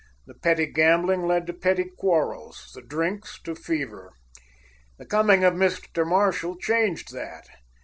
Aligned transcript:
The 0.25 0.33
petty 0.33 0.65
gambling 0.65 1.27
led 1.27 1.45
to 1.45 1.53
petty 1.53 1.85
quarrels; 1.95 2.71
the 2.73 2.81
drinks 2.81 3.39
to 3.43 3.53
fever. 3.53 4.13
The 4.97 5.05
coming 5.05 5.43
of 5.43 5.53
Mr. 5.53 6.07
Marshall 6.07 6.57
changed 6.57 7.13
that. 7.13 7.47